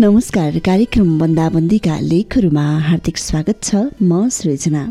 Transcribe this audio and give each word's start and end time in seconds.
नमस्कार 0.00 0.58
कार्यक्रम 0.66 1.18
बन्दाबन्दीका 1.18 1.98
लेखहरूमा 2.00 2.64
हार्दिक 2.80 3.16
स्वागत 3.18 3.62
छ। 3.62 3.74
म 4.00 4.28
सृजना। 4.28 4.82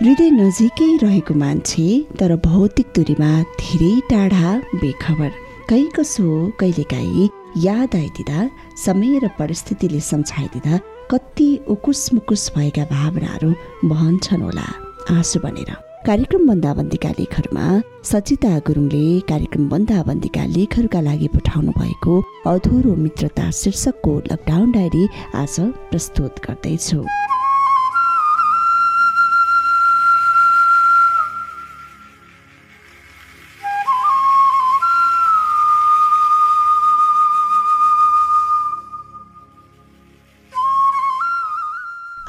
हृदय 0.00 0.30
नजिकै 0.30 0.90
रहेको 1.04 1.34
मान्छे 1.34 1.86
तर 2.18 2.34
भौतिक 2.48 2.90
दूरीमा 2.96 3.30
धेरै 3.62 3.92
टाढा 4.10 4.56
बेखबर। 4.82 5.30
कहीँ 5.70 5.88
कसो 5.94 6.26
कहिलेकाहीँ 6.60 7.28
याद 7.68 7.94
आइदिँदा 7.94 8.50
समय 8.86 9.18
र 9.22 9.30
परिस्थितिले 9.38 10.00
सम्झाइदिँदा 10.10 10.80
कति 11.10 11.48
उकुस 11.70 12.02
मुकुस 12.14 12.50
भएका 12.56 12.84
भावनाहरू 12.90 13.54
बहन्छन् 13.84 14.42
होला। 14.42 14.68
आँसु 15.10 15.40
बनेर। 15.40 15.70
कार्यक्रम 16.06 16.42
बन्दाबन्दीका 16.48 17.10
लेखहरूमा 17.18 17.64
सचिता 18.04 18.50
गुरुङले 18.66 19.04
कार्यक्रम 19.30 19.68
बन्दाबन्दीका 19.68 20.44
लेखहरूका 20.56 21.00
लागि 21.00 21.28
पठाउनु 21.34 21.72
भएको 21.78 22.14
अधुरो 22.52 22.94
मित्रता 23.04 23.50
शीर्षकको 23.60 24.12
लकडाउन 24.32 24.72
डायरी 24.72 25.04
आज 25.34 25.56
प्रस्तुत 25.90 26.44
गर्दैछु। 26.46 27.00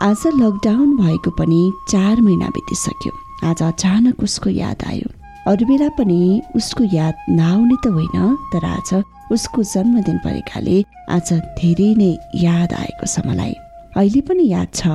आज 0.10 0.22
लकडाउन 0.36 0.96
भएको 0.98 1.32
पनि 1.38 1.72
चार 1.90 2.22
महिना 2.22 2.48
बितिसक्यो। 2.50 3.12
आज 3.48 3.62
अचानक 3.64 4.24
उसको 4.24 4.50
याद 4.50 4.84
आयो। 4.88 5.10
अरू 5.48 5.66
बेला 5.66 5.90
पनि 5.98 6.42
उसको 6.56 6.84
याद 6.94 7.16
नआउने 7.30 7.76
त 7.84 7.92
होइन 7.94 8.34
तर 8.54 8.66
आज 8.66 9.04
उसको 9.32 9.64
जन्मदिन 9.74 10.18
परेकाले 10.26 10.82
आज 11.14 11.30
धेरै 11.62 11.92
नै 12.02 12.10
याद 12.42 12.74
आएको 12.74 13.06
छ 13.06 13.26
मलाई। 13.28 13.54
अहिले 14.02 14.22
पनि 14.26 14.50
याद 14.50 14.74
छ। 14.74 14.88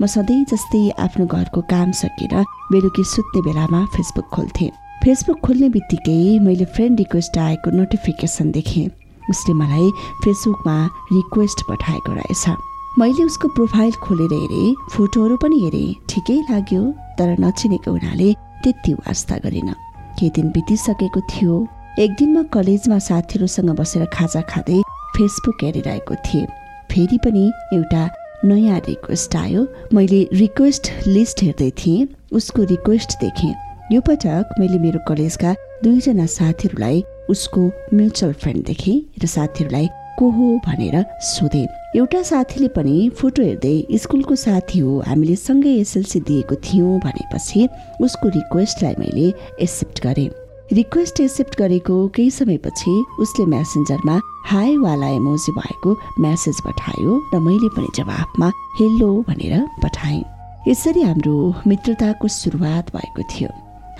म 0.00 0.06
सधैँ 0.06 0.44
जस्तै 0.52 0.84
आफ्नो 1.00 1.26
घरको 1.26 1.60
काम 1.72 1.96
सकेर 2.04 2.36
बेलुकी 2.68 3.04
सुत्ने 3.16 3.40
बेलामा 3.48 3.84
फेसबुक 3.96 4.28
खोल्थेँ। 4.36 4.70
फेसबुक 5.04 5.44
खोल्ने 5.46 5.68
बित्तिकै 5.76 6.20
मैले 6.44 6.72
फ्रेन्ड 6.76 7.06
रिक्वेस्ट 7.06 7.38
आएको 7.48 7.76
नोटिफिकेसन 7.80 8.52
देखेँ। 8.52 8.88
उसले 9.32 9.60
मलाई 9.64 9.90
फेसबुकमा 10.24 10.78
रिक्वेस्ट 11.12 11.70
पठाएको 11.70 12.20
रहेछ। 12.20 12.67
मैले 12.98 13.24
उसको 13.24 13.48
प्रोफाइल 13.48 13.92
खोलेर 14.02 14.32
हेरेँ 14.32 14.74
फोटोहरू 14.92 15.36
पनि 15.42 15.58
हेरेँ। 15.60 15.94
ठिकै 16.10 16.34
लाग्यो 16.50 16.80
तर 17.18 17.28
नचिनेको 17.40 17.90
हुनाले 17.90 18.32
त्यति 18.62 18.92
वास्ता 18.94 19.36
गरिन। 19.44 19.70
केही 20.18 20.30
दिन 20.34 20.48
बितिसकेको 20.50 21.20
थियो। 21.30 21.54
एक 22.02 22.10
दिन 22.18 22.30
म 22.36 22.42
कलेजमा 22.50 22.98
साथीहरूसँग 22.98 23.70
बसेर 23.78 24.04
खाजा 24.10 24.40
खाँदै 24.50 24.80
फेसबुक 25.14 25.62
हेरिरहेको 25.64 26.14
थिएँ। 26.26 26.46
फेरि 26.90 27.18
पनि 27.22 27.44
एउटा 27.78 28.02
नयाँ 28.44 28.80
रिक्वेस्ट 28.88 29.36
आयो। 29.36 29.62
मैले 29.94 30.20
रिक्वेस्ट 30.34 30.90
लिस्ट 31.06 31.42
हेर्दै 31.42 31.70
थिएँ 31.78 32.08
उसको 32.34 32.62
रिक्वेस्ट 32.74 33.10
देखेँ। 33.22 33.54
यो 33.94 34.00
पटक 34.02 34.58
मैले 34.58 34.78
मेरो 34.78 35.04
कलेजका 35.08 35.54
दुईजना 35.84 36.26
साथीहरूलाई 36.34 37.02
उसको 37.30 37.62
म्युचुअल 37.94 38.32
फ्रेन्ड 38.42 38.64
देखेँ 38.66 38.98
र 39.22 39.26
साथीहरूलाई 39.36 39.88
को 40.18 40.30
हो 40.30 40.48
भनेर 40.66 41.04
सोधे। 41.22 41.66
एउटा 41.96 42.22
साथीले 42.22 42.68
पनि 42.68 43.10
फोटो 43.18 43.42
हेर्दै 43.42 43.98
स्कुलको 43.98 44.36
साथी 44.36 44.78
हो 44.78 44.98
हामीले 45.06 45.36
सँगै 45.36 45.74
एसएलसी 45.80 46.20
दिएको 46.20 46.54
थियौँ 46.66 46.98
भनेपछि 47.00 47.68
उसको 48.02 48.28
रिक्वेस्टलाई 48.28 48.94
मैले 48.98 49.26
एक्सेप्ट 49.62 50.02
गरेँ। 50.06 50.28
रिक्वेस्ट 50.72 51.20
एक्सेप्ट 51.20 51.58
गरेको 51.58 51.96
केही 52.16 52.30
समयपछि 52.30 52.94
उसले 53.20 53.44
म्यासेन्जरमा 53.46 54.20
हाईवाला 54.46 55.08
एमोजी 55.08 55.52
भएको 55.52 55.92
म्यासेज 56.20 56.60
पठायो 56.66 57.12
र 57.34 57.38
मैले 57.40 57.68
पनि 57.76 57.88
जवाफमा 57.96 58.48
हेलो 58.80 59.10
भनेर 59.28 59.54
पठाएँ। 59.82 60.22
यसरी 60.68 61.02
हाम्रो 61.02 61.36
मित्रताको 61.66 62.28
सुरुवात 62.28 62.90
भएको 62.96 63.22
थियो। 63.32 63.50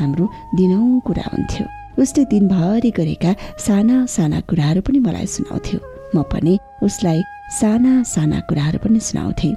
हाम्रो 0.00 0.28
दिनौँ 0.54 1.00
कुरा 1.06 1.24
हुन्थ्यो। 1.32 1.66
उसले 2.02 2.24
दिनभरि 2.24 2.90
गरेका 2.96 3.34
साना 3.58 4.04
साना 4.06 4.40
कुराहरू 4.40 4.80
पनि 4.80 4.98
मलाई 4.98 5.26
सुनाउँथ्यो। 5.26 5.97
म 6.16 6.22
पनि 6.32 6.58
उसलाई 6.82 7.22
साना 7.50 8.02
साना 8.02 8.40
कुराहरू 8.40 8.78
पनि 8.84 9.00
सुनाउँथे। 9.00 9.50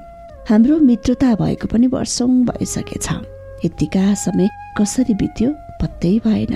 हाम्रो 0.49 0.77
मित्रता 0.79 1.33
भएको 1.35 1.67
पनि 1.67 1.87
वर्षौँ 1.87 2.29
भइसकेछ। 2.45 3.07
यतिका 3.65 4.13
समय 4.15 4.49
कसरी 4.77 5.13
बित्यो 5.13 5.49
पत्तै 5.81 6.13
भएन। 6.25 6.53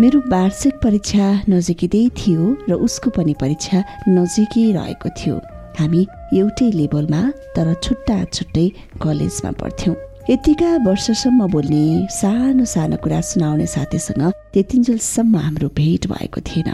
मेरो 0.00 0.18
वार्षिक 0.30 0.74
परीक्षा 0.82 1.26
नजिकै 1.50 2.02
थियो 2.18 2.42
र 2.68 2.72
उसको 2.86 3.10
पनि 3.10 3.34
परीक्षा 3.40 3.78
नजिकै 4.08 4.66
रहेको 4.72 5.08
थियो। 5.18 5.36
हामी 5.78 6.06
एउटै 6.34 6.70
लेभलमा 6.70 7.22
तर 7.56 7.74
छुट्टा 7.84 8.18
छुट्टै 8.34 8.66
कलेजमा 9.02 9.50
पढ्थ्यौँ। 9.60 9.96
यतिका 10.30 10.70
वर्षसम्म 10.86 11.46
बोल्ने 11.52 11.84
सानो 12.10 12.64
सानो 12.64 12.96
कुरा 13.02 13.20
सुनाउने 13.20 13.66
साथीसँग 13.66 14.22
त्यतिन्जेलसम्म 14.52 15.36
हाम्रो 15.36 15.68
भेट 15.68 16.06
भएको 16.06 16.40
थिएन। 16.40 16.70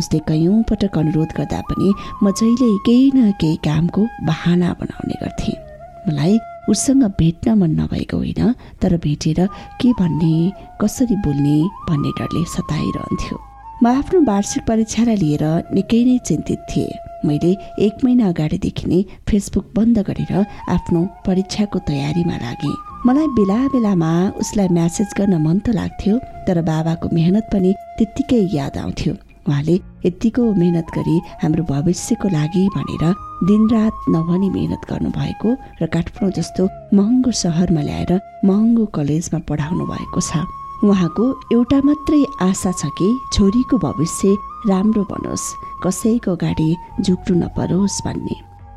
उसले 0.00 0.18
कैयौँ 0.28 0.62
पटक 0.70 0.98
अनुरोध 0.98 1.32
गर्दा 1.38 1.60
पनि 1.70 1.88
म 2.22 2.30
जहिले 2.30 2.70
केही 2.86 3.10
न 3.14 3.30
केही 3.40 3.56
कामको 3.66 4.06
बहाना 4.28 4.72
बनाउने 4.80 5.16
गर्थेँ। 5.22 5.56
मलाई 6.08 6.38
उसँग 6.70 7.04
भेट्न 7.18 7.54
मन 7.60 7.70
नभएको 7.80 8.16
होइन 8.16 8.54
तर 8.82 8.96
भेटेर 9.04 9.40
के 9.80 9.92
भन्ने 10.00 10.34
कसरी 10.82 11.16
बोल्ने 11.26 11.56
भन्ने 11.88 12.10
डरले 12.18 12.44
सताइरहन्थ्यो। 12.54 13.38
म 13.82 13.86
आफ्नो 13.88 14.20
वार्षिक 14.22 14.62
परीक्षालाई 14.66 15.16
लिएर 15.16 15.44
निकै 15.74 16.02
नै 16.04 16.18
चिन्तित 16.28 16.60
थिएँ। 16.70 16.98
मैले 17.28 17.52
एक 17.84 18.04
महिना 18.04 18.28
अगाडिदेखि 18.28 18.86
नै 18.90 19.00
फेसबुक 19.28 19.66
बन्द 19.76 19.98
गरेर 20.08 20.32
आफ्नो 20.76 21.00
परीक्षाको 21.26 21.78
तयारीमा 21.88 22.36
लागेँ। 22.44 22.76
मलाई 23.06 23.28
बेला 23.36 23.58
बेलामा 23.72 24.12
उसलाई 24.42 24.68
म्यासेज 24.76 25.10
गर्न 25.18 25.34
मन 25.46 25.58
त 25.58 25.76
लाग्थ्यो 25.80 26.14
तर 26.46 26.60
बाबाको 26.68 27.08
मेहनत 27.16 27.44
पनि 27.52 27.70
त्यत्तिकै 27.98 28.42
याद 28.56 28.76
आउँथ्यो। 28.84 29.14
उहाँले 29.50 29.74
यत्तिको 30.06 30.42
मेहनत 30.54 30.88
गरी 30.96 31.16
हाम्रो 31.42 31.62
भविष्यको 31.70 32.28
लागि 32.30 32.62
भनेर 32.76 33.04
दिनरात 33.48 33.94
नभनी 34.14 34.48
मेहनत 34.56 34.82
गर्नुभएको 34.90 35.48
र 35.82 35.86
काठमाडौँ 35.94 36.36
जस्तो 36.38 36.64
महँगो 36.94 37.30
सहरमा 37.42 37.82
ल्याएर 37.82 38.12
महँगो 38.46 38.84
कलेजमा 38.94 39.38
पढाउनु 39.48 39.84
भएको 39.90 40.20
छ। 40.20 40.46
उहाँको 40.86 41.24
एउटा 41.52 41.78
मात्रै 41.84 42.22
आशा 42.46 42.72
छ 42.72 42.86
कि 42.98 43.08
छोरीको 43.34 43.78
भविष्य 43.78 44.36
राम्रो 44.70 45.02
बनोस् 45.10 45.46
कसैको 45.84 46.32
अगाडि 46.36 46.70
झुक्नु 47.02 47.34
नपरोस् 47.42 48.00
भन्ने। 48.06 48.36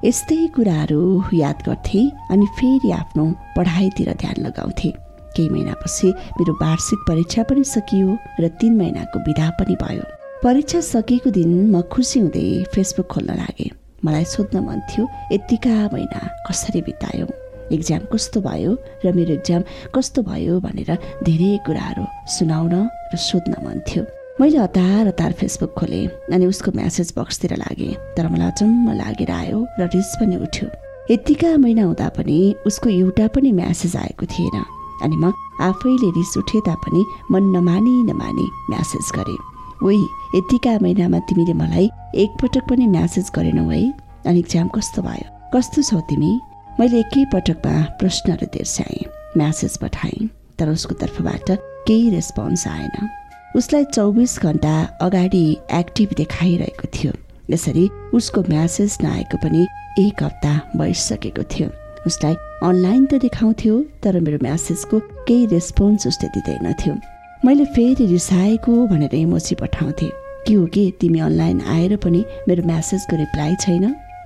यस्तै 0.09 0.39
कुराहरू 0.55 1.01
याद 1.33 1.63
गर्थे 1.67 2.01
अनि 2.31 2.45
फेरि 2.57 2.91
आफ्नो 2.91 3.25
पढाइतिर 3.55 4.09
ध्यान 4.19 4.41
लगाउँथे। 4.45 4.89
केही 5.35 5.49
महिनापछि 5.49 6.07
मेरो 6.37 6.53
वार्षिक 6.61 6.99
परीक्षा 7.07 7.43
पनि 7.49 7.63
सकियो 7.63 8.17
र 8.41 8.47
तिन 8.59 8.77
महिनाको 8.77 9.19
विधा 9.27 9.49
पनि 9.59 9.75
भयो। 9.83 10.22
परीक्षा 10.43 10.79
सकेको 10.83 11.29
दिन 11.31 11.51
म 11.71 11.81
खुसी 11.87 12.19
हुँदै 12.19 12.67
फेसबुक 12.75 13.07
खोल्न 13.07 13.31
लागेँ। 13.31 13.69
मलाई 14.03 14.25
सोध्न 14.27 14.59
मन 14.59 14.79
थियो 14.91 15.03
यत्तिका 15.31 15.75
महिना 15.93 16.19
कसरी 16.47 16.81
बितायो? 16.83 17.27
इक्जाम 17.71 18.01
कस्तो 18.11 18.41
भयो 18.43 18.71
र 19.07 19.13
मेरो 19.15 19.33
इक्जाम 19.39 19.63
कस्तो 19.95 20.21
भयो? 20.27 20.59
भनेर 20.59 20.91
धेरै 21.23 21.51
कुराहरू 21.63 22.03
सुनाउन 22.27 22.75
र 22.75 23.15
सोध्न 23.15 23.53
मन 23.63 23.79
थियो। 23.87 24.03
मैले 24.35 24.57
हतार 24.59 25.07
हतार 25.07 25.31
फेसबुक 25.39 25.71
खोलेँ 25.79 26.11
अनि 26.35 26.45
उसको 26.51 26.75
म्यासेज 26.75 27.13
बक्सतिर 27.15 27.55
लागेँ। 27.63 27.95
तर 28.19 28.27
मलाई 28.27 28.51
अचम्म 28.51 28.99
लागेर 28.99 29.31
आयो 29.31 29.59
र 29.79 29.87
रिस 29.95 30.11
पनि 30.19 30.35
उठ्यो। 30.43 30.67
यत्तिका 31.07 31.55
महिना 31.55 31.83
हुँदा 31.87 32.07
पनि 32.19 32.37
उसको 32.67 32.89
एउटा 32.99 33.27
पनि 33.31 33.51
म्यासेज 33.63 33.95
आएको 33.95 34.25
थिएन 34.27 34.59
अनि 35.07 35.15
म 35.23 35.31
आफैले 35.71 36.11
रिस 36.19 36.35
उठे 36.43 36.59
तापनि 36.67 37.01
मन 37.31 37.43
नमानी 37.55 37.95
नमानी 38.11 38.47
म्यासेज 38.69 39.07
गरेँ। 39.15 39.52
ओइ 39.85 39.97
यतिका 40.35 40.77
महिनामा 40.81 41.19
तिमीले 41.29 41.53
मलाई 41.53 41.89
एकपटक 42.15 42.67
पनि 42.69 42.85
म्यासेज 42.87 43.31
गरेनौ 43.35 43.69
है। 43.69 43.81
अनि 44.25 44.39
इक्जाम 44.39 44.67
कस्तो 44.75 45.01
भयो? 45.01 45.27
कस्तो 45.55 45.81
छौ 45.81 45.99
तिमी? 46.09 46.31
मैले 46.79 46.99
एकै 46.99 47.23
पटकमा 47.33 47.73
प्रश्नहरू 47.99 48.47
तिर्स्याएँ 48.53 49.03
म्यासेज 49.37 49.77
पठाएँ 49.77 50.29
तर 50.59 50.69
उसको 50.69 50.95
तर्फबाट 51.03 51.51
केही 51.87 52.09
रेस्पोन्स 52.09 52.67
आएन। 52.67 53.09
उसलाई 53.55 53.83
चौबिस 53.93 54.39
घन्टा 54.39 54.73
अगाडि 55.01 55.45
एक्टिभ 55.73 56.13
देखाइरहेको 56.17 56.87
थियो। 56.95 57.11
यसरी 57.51 57.85
उसको 58.15 58.41
म्यासेज 58.49 58.97
नआएको 59.03 59.37
पनि 59.37 59.67
एक 59.99 60.23
हप्ता 60.23 60.53
भइसकेको 60.79 61.43
थियो। 61.51 61.69
उसलाई 62.07 62.35
अनलाइन 62.69 63.05
त 63.05 63.19
देखाउँथ्यो 63.21 63.79
तर 64.03 64.19
मेरो 64.19 64.37
म्यासेजको 64.41 64.99
केही 65.27 65.45
रेस्पोन्स 65.51 66.07
उसले 66.07 66.29
दिँदैनथ्यो 66.29 66.95
मैले 67.45 67.65
फेरि 67.65 68.05
रिसाएको 68.07 68.73
भनेर 68.87 69.15
इमोजी 69.15 69.55
पठाउँथेँ। 69.55 70.09
के 70.47 70.53
हो 70.53 70.65
कि 70.65 70.83
तिमी 70.99 71.19
अनलाइन 71.19 71.59
आएर 71.61 71.95
पनि 71.95 72.23
मेरो 72.47 72.63
म्यासेजको 72.63 73.15
रिप्लाई 73.15 73.55
छैन? 73.55 73.83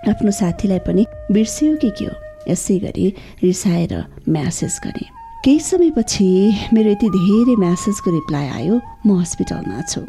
आफ्नो 0.09 0.31
साथीलाई 0.31 0.79
पनि 0.79 1.05
बिर्सियो 1.31 1.75
कि 1.75 1.89
के 1.97 2.05
हो? 2.05 2.13
यसै 2.47 2.77
गरी 2.79 3.07
रिसाएर 3.43 3.93
म्यासेज 4.29 4.79
गरेँ। 4.83 5.09
केही 5.45 5.59
समयपछि 5.59 6.27
मेरो 6.73 6.89
यति 6.91 7.09
धेरै 7.09 7.55
म्यासेजको 7.57 8.11
रिप्लाई 8.11 8.47
आयो। 8.47 8.81
म 9.05 9.19
हस्पिटलमा 9.21 9.81
छु। 9.81 10.01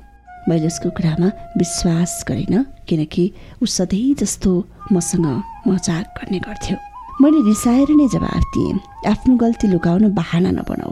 मैले 0.48 0.66
उसको 0.66 0.90
कुरामा 0.92 1.28
विश्वास 1.56 2.24
गरिनँ 2.28 2.64
किनकि 2.88 3.24
ऊ 3.62 3.66
सधैँ 3.66 4.14
जस्तो 4.20 4.52
मसँग 4.92 5.26
मजाक 5.68 6.06
गर्ने 6.18 6.38
गर्थ्यो। 6.44 6.76
मैले 7.24 7.40
रिसाएर 7.48 7.88
नै 7.96 8.08
जवाफ 8.12 8.44
दिएँ। 8.52 8.80
आफ्नो 9.08 9.36
गल्ती 9.36 9.66
लुकाउन 9.68 10.12
बाहना 10.12 10.50
नबनाऊ। 10.60 10.87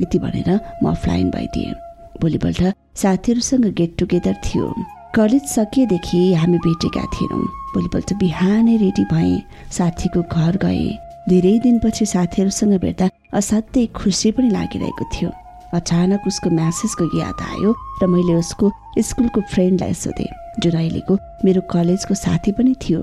यति 0.00 0.18
भनेर 0.18 0.50
म 0.82 0.90
अफलाइन 0.90 1.30
भइदिएँ। 1.30 1.74
भोलिपल्ट 2.22 2.62
साथीहरूसँग 3.02 3.66
गेट 3.74 3.96
टुगेदर 3.98 4.34
थियो। 4.44 4.72
कलेज 5.14 5.44
सकिएदेखि 5.48 6.20
हामी 6.34 6.58
भेटेका 6.66 7.04
थिएनौँ 7.14 7.44
भोलिपल्ट 7.74 8.12
बिहानै 8.20 8.76
रेडी 8.76 9.04
भएँ। 9.12 9.38
साथीको 9.72 10.22
घर 10.22 10.56
गएँ। 10.64 10.90
धेरै 11.28 11.58
दिनपछि 11.58 12.06
साथीहरूसँग 12.06 12.74
भेट्दा 12.80 13.08
असाध्यै 13.38 13.86
खुसी 13.96 14.30
पनि 14.32 14.50
लागिरहेको 14.50 15.04
थियो। 15.14 15.30
अचानक 15.74 16.26
उसको 16.26 16.50
म्यासेजको 16.50 17.04
याद 17.18 17.40
आयो 17.50 17.74
र 18.02 18.06
मैले 18.06 18.34
उसको 18.34 18.70
स्कुलको 18.98 19.40
फ्रेन्डलाई 19.52 19.94
सोधेँ 19.94 20.30
जुन 20.60 20.74
अहिलेको 20.74 21.14
मेरो 21.44 21.60
कलेजको 21.70 22.14
साथी 22.14 22.52
पनि 22.52 22.74
थियो। 22.82 23.00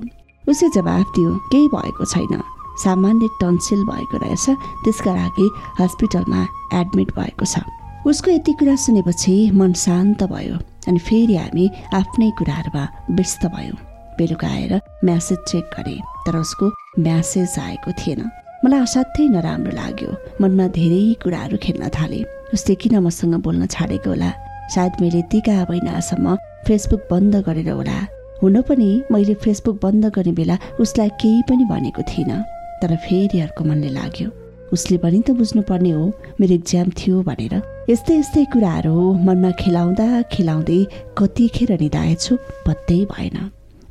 उसले 0.48 0.70
जवाफ 0.76 1.06
दियो 1.16 1.32
केही 1.52 1.68
भएको 1.76 2.06
छैन। 2.06 2.42
सामान्य 2.84 3.28
टन्सिल 3.42 3.84
भएको 3.84 4.18
रहेछ। 4.18 4.46
त्यसका 4.84 5.12
लागि 5.16 5.50
हस्पिटलमा 5.80 6.42
एडमिट 6.74 7.12
भएको 7.20 7.46
छ। 7.46 7.60
उसको 8.08 8.32
यति 8.32 8.54
कुरा 8.60 8.76
सुनेपछि 8.76 9.36
मन 9.52 9.74
शान्त 9.76 10.24
भयो 10.24 10.56
अनि 10.88 11.00
फेरि 11.00 11.36
हामी 11.36 11.70
आफ्नै 11.94 12.30
कुराहरूमा 12.40 12.84
व्यस्त 13.12 13.46
भयौँ। 13.56 13.78
बेलुका 14.18 14.48
आएर 14.48 14.74
म्यासेज 15.06 15.40
चेक 15.48 15.66
गरेँ 15.78 16.02
तर 16.26 16.38
उसको 16.38 16.66
म्यासेज 17.00 17.60
आएको 17.60 17.92
थिएन। 18.00 18.22
मलाई 18.66 18.80
असाध्यै 18.82 19.28
नराम्रो 19.30 19.72
लाग्यो। 19.76 20.12
मनमा 20.42 20.68
धेरै 20.74 21.04
कुराहरू 21.24 21.58
खेल्न 21.62 21.90
थाले। 21.94 22.24
उसले 22.54 22.76
किन 22.82 22.98
मसँग 23.06 23.36
बोल्न 23.46 23.66
छाडेको 23.68 24.10
होला? 24.10 24.32
सायद 24.74 24.94
मैले 25.02 25.22
टिका 25.32 25.56
महिनासम्म 25.70 26.36
फेसबुक 26.68 27.02
बन्द 27.12 27.36
गरेर 27.46 27.70
होला। 27.70 27.98
हुन 28.42 28.62
पनि 28.62 28.90
मैले 29.12 29.34
फेसबुक 29.44 29.80
बन्द 29.84 30.06
गर्ने 30.16 30.34
बेला 30.40 30.58
उसलाई 30.80 31.10
केही 31.22 31.42
पनि 31.50 31.66
भनेको 31.70 32.02
थिइनँ। 32.02 32.44
तर 32.82 32.96
फेरि 33.06 33.40
अर्को 33.40 33.64
मनले 33.64 33.90
लाग्यो 33.90 34.30
उसले 34.74 34.98
पनि 35.04 35.20
त 35.22 35.32
बुझ्नुपर्ने 35.40 35.92
हो 35.92 36.06
मेरो 36.40 36.54
इक्जाम 36.54 36.88
थियो 37.00 37.22
भनेर। 37.24 37.54
यस्तै 37.90 38.16
यस्तै 38.18 38.44
कुराहरू 38.54 38.96
मनमा 39.28 39.52
खेलाउँदा 39.62 40.08
खेलाउँदै 40.34 40.80
कतिखेर 41.18 41.72
निधाएछु 41.82 42.36
पत्तै 42.68 43.00
भएन। 43.12 43.38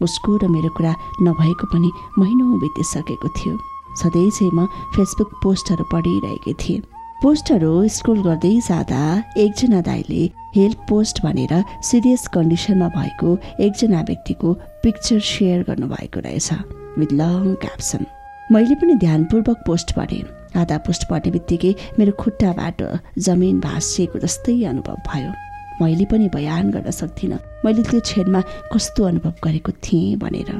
उसको 0.04 0.36
र 0.42 0.48
मेरो 0.52 0.70
कुरा 0.76 0.92
नभएको 1.22 1.66
पनि 1.72 1.90
महिनौ 2.18 2.46
बितिसकेको 2.62 3.28
थियो। 3.38 3.54
सधैँ 4.02 4.30
चाहिँ 4.36 4.52
म 4.52 4.66
फेसबुक 4.94 5.30
पोस्टहरू 5.42 5.84
पढिरहेकी 5.92 6.52
थिएँ। 6.60 6.84
पोस्टहरू 7.22 7.72
स्क्रोल 7.88 8.20
गर्दै 8.22 8.54
जाँदा 8.68 9.00
एकजना 9.40 9.80
दाईले 9.88 10.22
हेल्प 10.56 10.78
पोस्ट 10.88 11.22
भनेर 11.24 11.52
सिरियस 11.82 12.26
कन्डिसनमा 12.34 12.88
भएको 12.92 13.30
एकजना 13.64 14.00
व्यक्तिको 14.08 14.52
पिक्चर 14.84 15.20
सेयर 15.24 15.64
गर्नुभएको 15.68 16.20
रहेछ। 16.20 16.48
With 16.98 17.10
long 17.16 17.54
caption. 17.64 18.04
मैले 18.52 18.74
पनि 18.74 18.94
ध्यानपूर्वक 18.94 19.62
पोस्ट 19.66 19.92
पढेँ। 19.94 20.22
आधा 20.56 20.76
पोस्ट 20.86 21.08
पढ्ने 21.10 21.30
बित्तिकै 21.30 21.74
मेरो 21.98 22.12
खुट्टाबाट 22.14 22.82
जमिन 23.18 23.58
भाँसिएको 23.60 24.18
जस्तै 24.18 24.54
अनुभव 24.64 24.96
भयो। 25.06 25.30
मैले 25.80 26.04
पनि 26.06 26.28
बयान 26.30 26.70
गर्न 26.70 26.90
सक्दिनँ 26.90 27.38
मैले 27.64 27.82
त्यो 27.82 28.00
क्षणमा 28.00 28.40
कस्तो 28.72 29.04
अनुभव 29.04 29.34
गरेको 29.44 29.72
थिएँ 29.82 30.16
भनेर। 30.22 30.50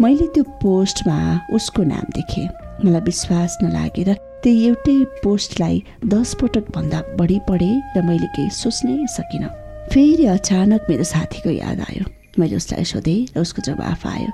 मैले 0.00 0.26
त्यो 0.34 0.44
पोस्टमा 0.60 1.16
उसको 1.56 1.82
नाम 1.82 2.06
देखेँ। 2.12 2.46
मलाई 2.84 3.00
विश्वास 3.08 3.56
नलागेर 3.62 4.12
त्यो 4.44 4.52
एउटै 4.68 4.98
पोस्टलाई 5.24 5.82
दस 6.12 6.34
पटक 6.42 6.70
भन्दा 6.76 7.00
बढी 7.16 7.38
पढेँ 7.48 7.80
र 7.96 8.02
मैले 8.04 8.28
केही 8.36 8.50
सोच्नै 8.52 8.96
सकिनँ। 9.16 9.48
फेरि 9.88 10.24
अचानक 10.36 10.86
मेरो 10.90 11.04
साथीको 11.08 11.50
याद 11.56 11.80
आयो। 11.88 12.04
मैले 12.38 12.56
उसलाई 12.56 12.84
सोधेँ 12.84 13.26
र 13.32 13.40
उसको 13.40 13.64
जवाफ 13.64 14.06
आयो 14.06 14.28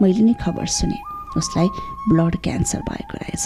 मैले 0.00 0.22
नै 0.24 0.34
खबर 0.40 0.66
सुने। 0.80 1.09
उसलाई 1.36 1.68
ब्लड 2.08 2.36
क्यान्सर 2.44 2.80
भएको 2.88 3.16
रहेछ। 3.18 3.44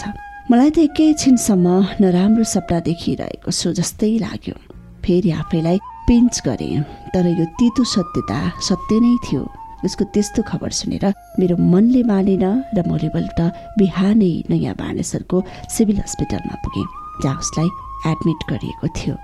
मलाई 0.51 0.69
त 0.71 0.77
एकैछिनसम्म 0.89 1.67
नराम्रो 2.01 2.43
सपना 2.43 2.79
देखिरहेको 2.85 3.51
छु 3.51 3.73
जस्तै 3.73 4.11
लाग्यो। 4.21 4.55
फेरि 5.03 5.31
आफैलाई 5.31 5.77
पिन्च 6.07 6.41
गरेँ 6.45 6.81
तर 7.13 7.25
यो 7.25 7.45
तितो 7.57 7.83
सत्यता 7.83 8.39
सत्य 8.61 8.99
नै 9.01 9.15
थियो। 9.25 9.41
उसको 9.85 10.03
त्यस्तो 10.13 10.41
खबर 10.49 10.69
सुनेर 10.71 11.05
मेरो 11.39 11.55
मनले 11.57 12.01
मानेन 12.09 12.45
र 12.73 12.81
भोलिपल्ट 12.85 13.39
बिहानै 13.77 14.33
नयाँ 14.49 14.73
बानेश्वरको 14.77 15.37
सिभिल 15.69 15.97
हस्पिटलमा 16.01 16.55
पुगेँ 16.65 16.87
जहाँ 17.21 17.37
उसलाई 17.37 17.69
एडमिट 18.11 18.39
गरिएको 18.49 18.87
थियो। 18.97 19.15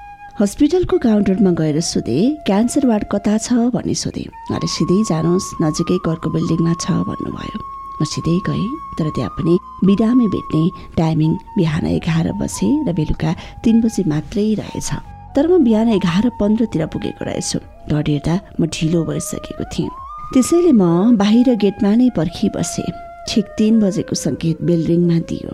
हस्पिटलको 0.41 0.97
काउन्टरमा 0.97 1.51
गएर 1.53 1.79
सोधे 1.81 2.17
क्यान्सर 2.45 2.85
वार्ड 2.87 3.05
कता 3.13 3.37
छ? 3.37 3.53
भन्ने 3.73 3.93
सोधेँ। 3.93 4.29
अरे 4.53 4.67
सिधै 4.67 4.99
जानुहोस् 5.09 5.53
नजिकै 5.61 5.97
घरको 6.05 6.29
बिल्डिङमा 6.29 6.73
छ 6.81 6.85
भन्नुभयो। 7.09 7.57
म 8.01 8.03
सिधै 8.13 8.37
गएँ 8.49 8.67
तर 8.97 9.09
त्यहाँ 9.15 9.31
पनि 9.37 9.53
बिरामी 9.85 10.27
भेट्ने 10.33 10.63
टाइमिङ 10.97 11.31
बिहान 11.57 11.85
एघार 11.87 12.31
बजे 12.41 12.69
र 12.87 12.93
बेलुका 12.97 13.31
तिन 13.63 13.81
बजी 13.81 14.03
मात्रै 14.09 14.47
रहेछ। 14.61 14.89
तर 15.35 15.47
म 15.47 15.63
बिहान 15.63 15.89
एघार 15.97 16.29
पन्ध्रतिर 16.41 16.85
पुगेको 16.93 17.23
रहेछु। 17.25 17.59
घर 17.93 18.09
हेर्दा 18.09 18.35
म 18.59 18.65
ढिलो 18.73 19.01
भइसकेको 19.05 19.63
थिएँ। 19.73 19.89
त्यसैले 20.33 20.71
म 20.71 21.15
बाहिर 21.21 21.55
गेटमा 21.63 21.91
नै 21.95 22.09
पर्खी 22.17 22.49
बसेँ। 22.55 22.91
ठिक 23.29 23.45
तिन 23.57 23.73
बजेको 23.79 24.15
सङ्केत 24.15 24.57
बिल्डिङमा 24.67 25.17
दियो। 25.29 25.51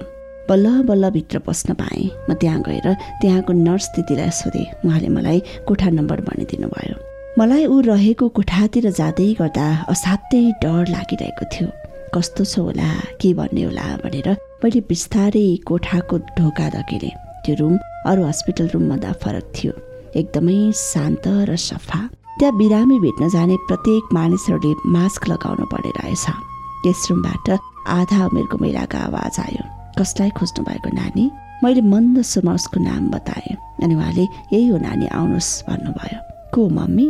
बल्ल 0.49 0.65
बल्ल 0.89 1.09
भित्र 1.11 1.39
पस्न 1.45 1.73
पाएँ। 1.81 2.05
म 2.29 2.33
त्यहाँ 2.41 2.61
गएर 2.67 2.87
त्यहाँको 3.21 3.53
नर्स 3.53 3.85
दिदीलाई 3.95 4.31
सोधेँ। 4.39 4.65
उहाँले 4.85 5.09
मलाई 5.17 5.39
कोठा 5.67 5.89
नम्बर 5.99 6.21
भनिदिनु 6.29 6.67
भयो 6.71 6.95
मलाई 7.39 7.65
ऊ 7.65 7.75
रहेको 7.85 8.27
कोठातिर 8.37 8.85
जाँदै 8.97 9.27
गर्दा 9.39 9.65
असाध्यै 9.93 10.45
डर 10.63 10.87
लागिरहेको 10.89 11.45
थियो। 11.53 11.67
कस्तो 12.15 12.43
छ 12.43 12.59
होला 12.59 12.89
के 13.21 13.33
भन्ने 13.33 13.63
होला 13.63 13.87
भनेर 14.03 14.29
मैले 14.63 14.79
बिस्तारै 14.89 15.47
कोठाको 15.67 16.17
ढोका 16.37 16.67
धकेलेँ 16.75 17.15
त्यो 17.45 17.55
रुम 17.59 17.73
अरू 18.09 18.23
हस्पिटल 18.25 18.67
रुमभन्दा 18.73 19.11
फरक 19.23 19.45
थियो। 19.55 19.73
एकदमै 20.19 20.71
शान्त 20.73 21.27
र 21.49 21.55
सफा। 21.55 21.99
त्यहाँ 22.39 22.57
बिरामी 22.57 22.99
भेट्न 22.99 23.29
जाने 23.29 23.55
प्रत्येक 23.67 24.13
मानिसहरूले 24.13 24.73
मास्क 24.95 25.27
लगाउनु 25.29 25.65
पर्ने 25.71 25.91
रहेछ। 25.99 26.25
त्यस 26.83 27.07
रुमबाट 27.11 27.47
आधा 27.97 28.25
उमेरको 28.25 28.57
महिलाको 28.61 28.97
आवाज 28.97 29.39
आयो। 29.39 29.63
कसलाई 29.99 30.29
खोज्नु 30.37 30.63
भएको 30.67 30.89
नानी? 30.95 31.25
मैले 31.63 31.81
मन्द 31.81 32.21
सुमा 32.21 32.53
उसको 32.53 32.79
नाम 32.79 33.09
बताएँ 33.11 33.55
अनि 33.83 33.95
उहाँले 33.95 34.25
यही 34.53 34.67
हो 34.67 34.77
नानी 34.77 35.07
आउनुहोस् 35.07 35.51
भन्नुभयो। 35.69 36.19
को 36.53 36.69
मम्मी? 36.69 37.07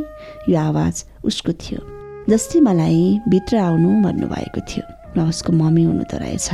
यो 0.50 0.58
आवाज 0.60 0.96
उसको 1.24 1.54
थियो। 1.54 1.97
जसले 2.30 2.62
मलाई 2.62 3.20
भित्र 3.30 3.58
आउनु 3.58 3.90
भन्नुभएको 4.04 4.62
थियो। 4.68 4.84
म 5.16 5.30
उसको 5.30 5.54
मम्मी 5.54 5.84
हुनु 5.84 6.04
त 6.04 6.16
रहेछ। 6.20 6.48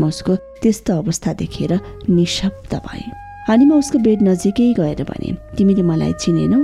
म 0.00 0.10
उसको 0.10 0.34
त्यस्तो 0.62 0.92
अवस्था 0.98 1.32
देखेर 1.38 1.72
निशब्द 2.10 2.74
भएँ। 2.74 3.10
अनि 3.46 3.64
म 3.64 3.78
उसको 3.78 3.98
बेड 4.02 4.22
नजिकै 4.22 4.74
गएर 4.74 5.02
भने 5.06 5.30
तिमीले 5.54 5.82
मलाई 5.82 6.12
चिनेनौ? 6.18 6.60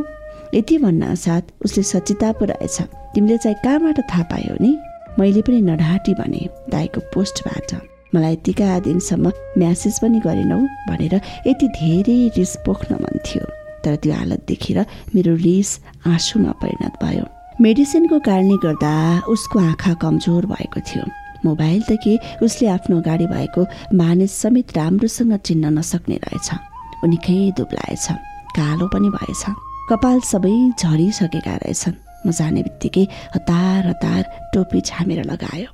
यति 0.54 0.78
भन्न 0.78 1.14
साथ 1.14 1.54
उसले 1.64 1.82
सचिता 1.82 2.32
पो 2.34 2.44
रहेछ। 2.50 2.76
तिमीले 3.14 3.38
चाहिँ 3.38 3.56
कहाँबाट 3.62 3.98
थाहा 4.10 4.22
पायौ 4.26 4.56
नि? 4.58 4.74
मैले 5.18 5.42
पनि 5.46 5.60
नढाँटी 5.62 6.14
भने 6.18 6.42
दाईको 6.66 7.00
पोस्टबाट 7.14 7.70
मलाई 8.14 8.32
यतिका 8.32 8.78
दिनसम्म 8.90 9.32
म्यासेज 9.58 9.94
पनि 10.02 10.18
गरेनौ? 10.26 10.58
भनेर 10.90 11.14
यति 11.46 11.66
धेरै 11.78 12.18
रिस 12.34 12.56
पोख्न 12.66 12.94
मन 13.06 13.18
थियो। 13.22 13.46
तर 13.86 13.96
त्यो 14.02 14.12
हालत 14.12 14.40
देखेर 14.50 14.78
मेरो 15.14 15.34
रिस 15.46 15.70
आँसुमा 16.10 16.52
परिणत 16.58 16.94
भयो। 17.02 17.37
मेडिसिनको 17.60 18.18
कारणले 18.22 18.56
गर्दा 18.62 19.26
उसको 19.28 19.58
आँखा 19.58 19.92
कमजोर 20.02 20.44
भएको 20.46 20.80
थियो। 20.80 21.04
मोबाइलदेखि 21.44 22.18
उसले 22.42 22.66
आफ्नो 22.70 22.98
अगाडि 23.00 23.26
भएको 23.26 23.62
मानिस 23.98 24.32
समेत 24.42 24.76
राम्रोसँग 24.76 25.34
चिन्न 25.42 25.72
नसक्ने 25.78 26.16
रहेछ। 26.22 26.48
ऊ 27.02 27.06
निकै 27.10 27.38
दुब्लाएछ 27.58 28.06
कालो 28.54 28.86
पनि 28.94 29.08
भएछ। 29.10 29.42
कपाल 29.90 30.20
सबै 30.30 30.54
झरिसकेका 30.78 31.54
रहेछन्। 31.56 31.98
म 32.26 32.30
जाने 32.30 32.62
बित्तिकै 32.62 33.04
हतार 33.34 33.86
हतार 33.86 34.22
टोपी 34.54 34.80
छामेर 34.86 35.24
लगायो। 35.26 35.68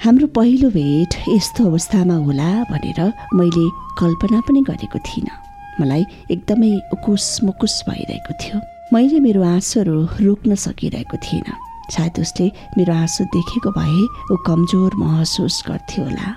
हाम्रो 0.00 0.26
पहिलो 0.32 0.68
भेट 0.72 1.12
यस्तो 1.28 1.66
अवस्थामा 1.68 2.16
होला 2.24 2.48
भनेर 2.72 3.00
मैले 3.36 3.66
कल्पना 4.00 4.40
पनि 4.48 4.60
गरेको 4.70 4.98
थिइनँ। 5.04 5.36
मलाई 5.80 6.04
एकदमै 6.32 6.72
उकुस 6.96 7.28
मुकुस 7.44 7.76
भइरहेको 7.88 8.32
थियो। 8.40 8.60
मैले 8.92 9.18
मेरो 9.20 9.42
आँसुहरू 9.42 10.00
रोक्न 10.22 10.54
सकिरहेको 10.54 11.16
थिइनँ। 11.18 11.54
सायद 11.90 12.18
उसले 12.22 12.46
मेरो 12.78 12.92
आँसु 12.94 13.24
देखेको 13.34 13.70
भए 13.74 14.02
ऊ 14.30 14.36
कमजोर 14.46 14.94
महसुस 14.94 15.62
गर्थ्यो 15.68 16.04
होला। 16.04 16.28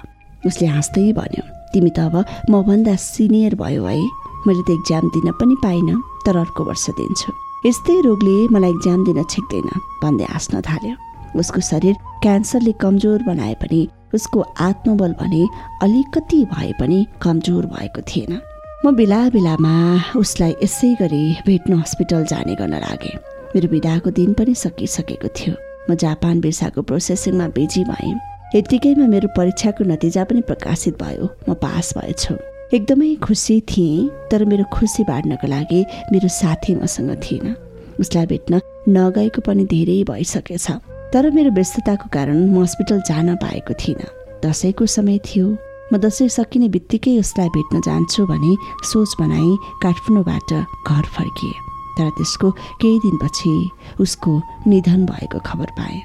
उसले 0.49 0.67
हाँस्दै 0.67 1.13
भन्यो 1.13 1.43
तिमी 1.73 1.89
त 1.93 1.99
अब 2.09 2.25
मभन्दा 2.49 2.95
सिनियर 2.97 3.53
भयो 3.53 3.85
है। 3.85 4.01
मैले 4.49 4.63
त 4.65 4.69
इक्जाम 4.81 5.05
दिन 5.13 5.29
पनि 5.37 5.55
पाइनँ 5.61 6.01
तर 6.25 6.37
अर्को 6.41 6.63
वर्ष 6.65 6.89
दिन्छु। 6.97 7.29
यस्तै 7.69 8.01
रोगले 8.01 8.35
मलाई 8.49 8.71
इक्जाम 8.71 9.05
दिन 9.05 9.23
छिक्दैन 9.29 9.69
भन्दै 10.01 10.25
हाँस्न 10.33 10.61
थाल्यो। 10.65 10.95
उसको 11.37 11.61
शरीर 11.61 11.95
क्यान्सरले 12.25 12.73
कमजोर 12.81 13.19
बनाए 13.29 13.53
पनि 13.61 13.81
उसको 14.17 14.39
आत्मबल 14.57 15.11
भने 15.21 15.43
अलिकति 15.85 16.39
भए 16.49 16.71
पनि 16.81 17.05
कमजोर 17.21 17.65
भएको 17.77 18.01
थिएन। 18.09 18.41
म 18.85 18.95
बेला 18.95 19.17
बेलामा 19.29 19.71
उसलाई 20.15 20.53
यसै 20.63 20.89
गरी 21.01 21.23
भेट्न 21.45 21.73
हस्पिटल 21.79 22.23
जाने 22.25 22.53
गर्न 22.55 22.75
लागेँ। 22.79 23.17
मेरो 23.51 23.67
बिदाको 23.67 24.09
दिन 24.09 24.33
पनि 24.33 24.53
सकिसकेको 24.55 25.27
थियो। 25.27 25.53
म 25.89 25.95
जापान 25.95 26.39
भिसाको 26.39 26.81
प्रोसेसिङमा 26.87 27.47
बिजी 27.59 27.83
भएँ। 27.83 28.15
यत्तिकैमा 28.55 29.07
मेरो 29.11 29.27
परीक्षाको 29.35 29.83
नतिजा 29.83 30.23
पनि 30.23 30.41
प्रकाशित 30.47 30.95
भयो। 31.03 31.27
म 31.49 31.53
पास 31.59 31.93
भएछु। 31.97 32.33
एकदमै 32.73 33.15
खुसी 33.19 33.59
थिएँ 33.67 34.09
तर 34.31 34.45
मेरो 34.47 34.71
खुसी 34.71 35.03
बाँड्नको 35.03 35.47
लागि 35.47 35.81
मेरो 36.11 36.27
साथी 36.39 36.75
मसँग 36.79 37.11
थिएन। 37.19 37.55
उसलाई 37.99 38.25
भेट्न 38.31 38.61
नगएको 38.95 39.41
पनि 39.43 39.63
धेरै 39.67 40.03
भइसकेछ। 40.07 40.67
तर 41.11 41.29
मेरो 41.35 41.51
व्यस्तताको 41.51 42.07
कारण 42.15 42.47
म 42.47 42.63
हस्पिटल 42.63 43.01
जान 43.11 43.35
पाएको 43.43 43.73
थिइनँ। 43.75 44.13
दसैँको 44.39 44.85
समय 44.87 45.19
थियो। 45.27 45.57
म 45.93 45.97
दसैँ 45.97 46.27
सकिने 46.29 46.67
बित्तिकै 46.69 47.17
उसलाई 47.19 47.49
भेट्न 47.49 47.81
जान्छु 47.81 48.25
भने 48.25 48.53
सोच 48.85 49.15
बनाई 49.19 49.49
काठमाडौँबाट 49.83 50.51
घर 50.87 51.05
फर्किए। 51.15 51.55
तर 51.97 52.09
त्यसको 52.09 52.51
केही 52.81 52.99
दिनपछि 52.99 53.53
उसको 53.99 54.31
निधन 54.67 55.05
भएको 55.05 55.39
खबर 55.39 55.65
पाएँ। 55.79 56.01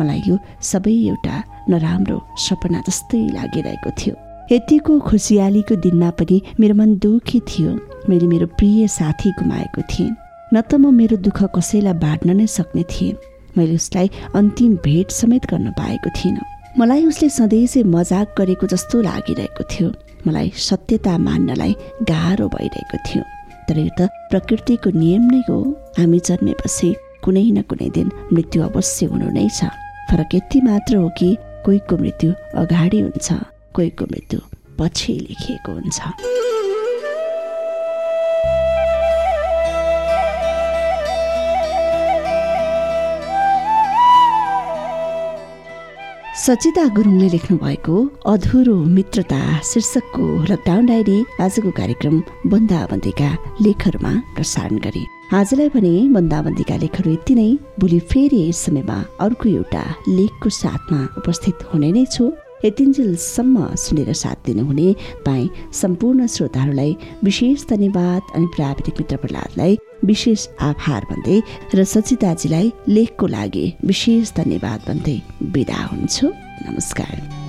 मलाई 0.00 0.22
यो 0.26 0.38
सबै 0.62 0.94
एउटा 1.08 1.42
नराम्रो 1.70 2.18
सपना 2.38 2.80
जस्तै 2.86 3.20
लागिरहेको 3.34 3.90
थियो। 3.98 4.14
यतिको 4.52 5.00
खुसियालीको 5.00 5.74
दिनमा 5.82 6.10
पनि 6.10 6.42
मेरो 6.60 6.74
मन 6.74 6.94
दुखी 7.02 7.40
थियो। 7.40 7.70
मैले 8.08 8.26
मेरो 8.26 8.46
प्रिय 8.58 8.88
साथी 8.88 9.30
गुमाएको 9.42 9.82
थिएँ। 9.90 10.10
न 10.54 10.60
त 10.60 10.74
म 10.74 10.94
मेरो 10.94 11.16
दुःख 11.26 11.42
कसैलाई 11.58 11.94
बाँड्न 11.98 12.36
नै 12.36 12.46
सक्ने 12.46 12.84
थिएँ। 12.92 13.16
मैले 13.58 13.74
उसलाई 13.74 14.10
अन्तिम 14.34 14.74
भेट 14.84 15.10
समेत 15.10 15.46
गर्न 15.50 15.70
पाएको 15.72 16.10
थिइनँ। 16.10 16.53
मलाई 16.78 17.04
उसले 17.06 17.28
सधैँ 17.30 17.82
मजाक 17.86 18.34
गरेको 18.38 18.66
जस्तो 18.66 19.00
लागिरहेको 19.02 19.64
थियो। 19.70 19.88
मलाई 20.26 20.50
सत्यता 20.58 21.12
मान्नलाई 21.18 21.72
गाह्रो 22.10 22.48
भइरहेको 22.50 22.98
थियो। 23.06 23.22
तर 23.68 23.78
यो 23.78 23.90
त 23.98 24.10
प्रकृतिको 24.30 24.90
नियम 24.90 25.22
नै 25.30 25.42
हो। 25.48 25.58
हामी 25.98 26.18
जन्मेपछि 26.26 26.88
कुनै 27.24 27.46
न 27.54 27.62
कुनै 27.70 27.88
दिन 27.94 28.10
मृत्यु 28.34 28.62
अवश्य 28.68 29.06
हुनु 29.06 29.30
नै 29.30 29.46
छ। 29.54 29.70
फरक 30.10 30.34
यति 30.34 30.58
मात्र 30.66 30.96
हो 30.98 31.08
कि 31.18 31.28
कोहीको 31.64 31.94
मृत्यु 32.02 32.30
अगाडि 32.62 33.00
हुन्छ 33.06 33.28
कोहीको 33.74 34.04
मृत्यु 34.12 34.38
पछि 34.78 35.12
लेखिएको 35.30 35.70
हुन्छ। 35.78 35.98
सचिता 46.44 46.82
गुरुङले 46.96 47.28
लेख्नु 47.32 47.56
भएको 47.58 47.94
अधुरो 48.28 48.74
मित्रता 48.96 49.38
शीर्षकको 49.64 50.24
लकडाउन 50.50 50.86
डायरी 50.86 51.18
आजको 51.40 51.70
कार्यक्रम 51.78 52.16
बन्दाबन्दीका 52.52 53.30
लेखहरूमा 53.64 54.12
प्रसारण 54.36 54.76
गरे। 54.86 55.04
आजलाई 55.40 55.68
भने 55.74 55.94
बन्दाबन्दीका 56.16 56.76
लेखहरू 56.84 57.10
यति 57.12 57.34
नै। 57.40 57.48
भोलि 57.80 58.00
फेरि 58.12 58.40
यस 58.48 58.60
समयमा 58.66 58.98
अर्को 59.24 59.48
एउटा 59.48 59.84
लेखको 60.08 60.48
साथमा 60.60 61.00
उपस्थित 61.18 61.64
हुने 61.72 61.90
नै 61.96 62.04
छु। 62.12 62.24
यतिन्जेलसम्म 62.64 63.56
सुनेर 63.76 64.12
साथ 64.12 64.44
दिनुहुने 64.46 64.88
पाएँ 65.24 65.48
सम्पूर्ण 65.80 66.26
श्रोताहरूलाई 66.34 66.96
विशेष 67.24 67.66
धन्यवाद 67.72 68.22
अनि 68.36 68.46
प्राविधिक 68.56 68.94
मित्र 69.00 69.16
प्रहलादलाई 69.24 69.72
विशेष 70.04 70.46
आभार 70.60 71.04
भन्दै 71.10 71.38
र 71.74 71.84
सचिताजीलाई 71.84 72.72
लेखको 72.88 73.26
लागि 73.26 73.66
विशेष 73.84 74.32
धन्यवाद 74.36 74.80
भन्दै 74.88 75.18
बिदा 75.54 75.80
हुन्छु। 75.84 76.26
नमस्कार। 76.66 77.43